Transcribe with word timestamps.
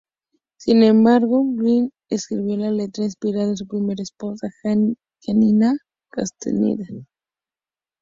Sin 0.57 0.81
embargo 0.81 1.41
Weiland 1.41 1.91
escribió 2.09 2.57
la 2.57 2.71
letra 2.71 3.03
inspirado 3.03 3.49
en 3.51 3.57
su 3.57 3.67
primera 3.67 4.01
esposa, 4.01 4.49
Janina 4.63 5.77
Castaneda. 6.09 6.87